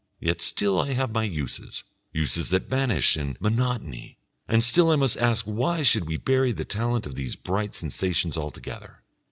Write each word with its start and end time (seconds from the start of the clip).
Yet 0.19 0.41
still 0.41 0.81
I 0.81 0.93
have 0.93 1.11
my 1.13 1.25
uses, 1.25 1.83
uses 2.11 2.49
that 2.49 2.67
vanish 2.67 3.15
in 3.17 3.37
monotony, 3.39 4.17
and 4.47 4.63
still 4.63 4.89
I 4.89 4.95
must 4.95 5.15
ask 5.17 5.45
why 5.45 5.83
should 5.83 6.07
we 6.07 6.17
bury 6.17 6.51
the 6.53 6.65
talent 6.65 7.05
of 7.05 7.13
these 7.13 7.35
bright 7.35 7.75
sensations 7.75 8.35
altogether? 8.35 9.03